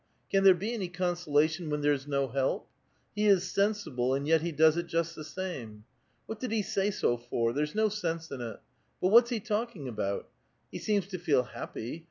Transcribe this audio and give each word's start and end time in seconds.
Can 0.31 0.43
there 0.43 0.55
be 0.55 0.73
any 0.73 0.87
consolation 0.87 1.69
when 1.69 1.81
there's 1.81 2.07
no 2.07 2.27
help? 2.27 2.67
He 3.15 3.27
is 3.27 3.47
sensible, 3.51 4.15
and 4.15 4.25
3'et 4.25 4.41
he 4.41 4.51
does 4.51 4.81
just 4.81 5.13
the 5.15 5.23
same. 5.23 5.83
What 6.25 6.39
did 6.39 6.51
he 6.51 6.63
say 6.63 6.89
so 6.89 7.17
for? 7.17 7.53
There's 7.53 7.75
no 7.75 7.87
sense 7.87 8.31
in 8.31 8.41
it. 8.41 8.59
But 8.99 9.09
what's 9.09 9.29
he 9.29 9.39
talking 9.39 9.87
about? 9.87 10.27
He 10.71 10.79
seems 10.79 11.05
to 11.09 11.19
feel 11.19 11.43
happy. 11.43 11.99